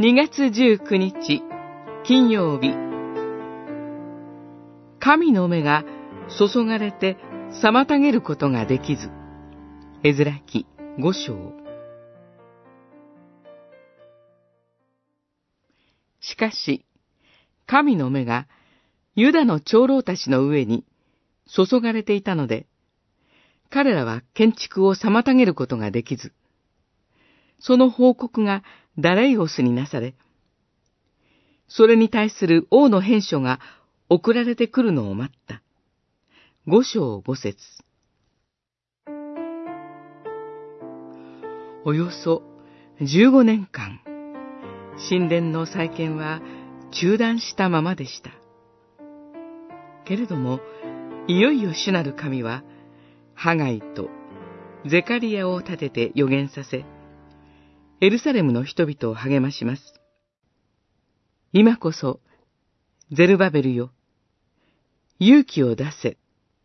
[0.00, 1.42] 2月19日、
[2.04, 2.72] 金曜日。
[5.00, 5.84] 神の目が
[6.38, 7.16] 注がれて
[7.64, 9.10] 妨げることができず。
[10.04, 10.66] 絵面記
[11.00, 11.52] 五章。
[16.20, 16.86] しかし、
[17.66, 18.46] 神の目が
[19.16, 20.84] ユダの長老たちの上に
[21.52, 22.68] 注がれていたので、
[23.68, 26.32] 彼らは建築を妨げることができず、
[27.58, 28.62] その報告が
[28.98, 30.14] ダレイオスになされ、
[31.68, 33.60] それに対する王の返書が
[34.08, 35.62] 送られてくるのを待った。
[36.66, 37.56] 五章五節
[41.84, 42.42] およそ
[43.00, 44.00] 15年間、
[45.08, 46.40] 神殿の再建は
[46.90, 48.30] 中断したままでした。
[50.04, 50.60] けれども、
[51.28, 52.64] いよいよ主なる神は、
[53.34, 54.08] ハガイと
[54.86, 56.84] ゼカリアを立てて予言させ、
[58.00, 59.82] エルサレムの人々を励まします。
[61.52, 62.20] 今こそ、
[63.10, 63.90] ゼルバベルよ、
[65.18, 66.16] 勇気を出せ、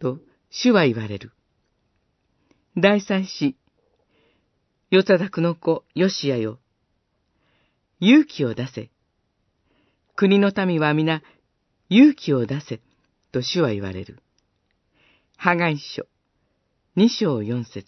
[0.00, 1.32] と主は言われる。
[2.78, 3.56] 大祭司、
[4.90, 6.60] ヨタダクの子、ヨシアよ、
[8.00, 8.90] 勇気を出せ。
[10.16, 11.22] 国の民は皆、
[11.90, 12.80] 勇気を出せ、
[13.32, 14.22] と主は言われる。
[15.36, 16.06] 破壊書、
[16.96, 17.84] 二章四節。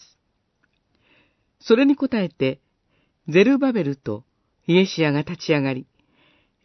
[1.58, 2.60] それに応えて、
[3.28, 4.24] ゼルバベルと
[4.66, 5.86] イエシアが立ち上がり、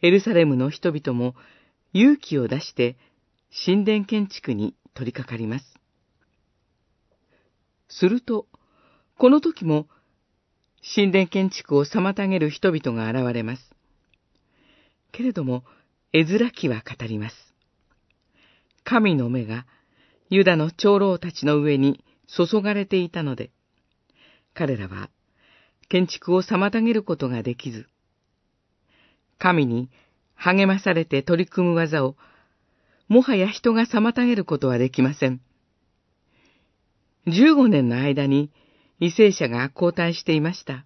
[0.02, 1.34] エルサレムの人々も
[1.92, 2.96] 勇気を出して
[3.64, 5.64] 神殿建築に取り掛かります。
[7.88, 8.46] すると、
[9.18, 9.86] この時も
[10.94, 13.70] 神殿建築を妨げる人々が現れます。
[15.12, 15.64] けれども、
[16.12, 17.36] 絵面記は語ります。
[18.84, 19.66] 神の目が
[20.30, 23.50] ユダの長老たちの上に注がれていたので、
[24.54, 25.10] 彼らは
[25.88, 27.86] 建築を妨げることができず、
[29.38, 29.90] 神に
[30.34, 32.16] 励まされて取り組む技を、
[33.08, 35.40] もはや人が妨げることはできません。
[37.26, 38.50] 15年の間に
[39.00, 40.84] 為政者が交代していました。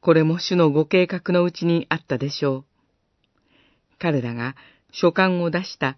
[0.00, 2.64] これも主のご計画のうちにあったでしょう。
[3.98, 4.56] 彼らが
[4.92, 5.96] 書簡を出した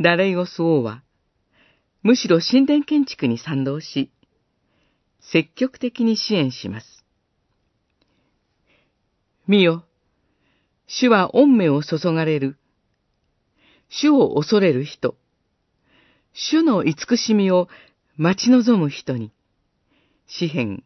[0.00, 1.02] ダレイオス王は、
[2.02, 4.10] むしろ神殿建築に賛同し、
[5.20, 6.99] 積極的に支援します。
[9.50, 9.84] 見よ、
[10.86, 12.56] 主は恩命を注がれる。
[13.88, 15.16] 主を恐れる人。
[16.32, 17.68] 主の慈しみを
[18.16, 19.32] 待ち望む人に。
[20.28, 20.84] 詩編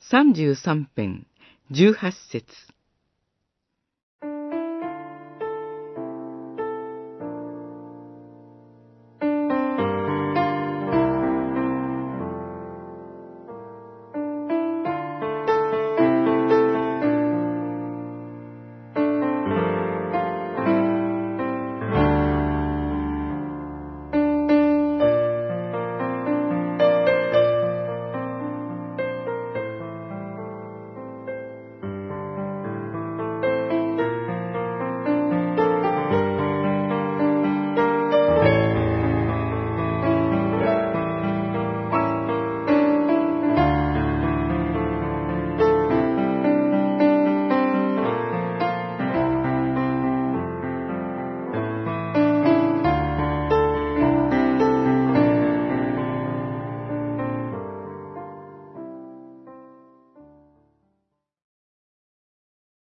[0.00, 1.26] 三十三編
[1.70, 2.46] 十八節